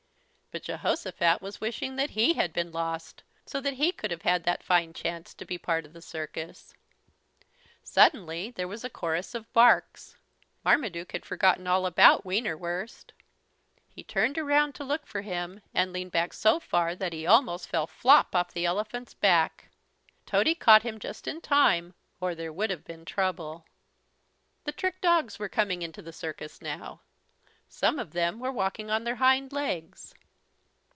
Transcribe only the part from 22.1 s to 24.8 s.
or there would have been trouble. The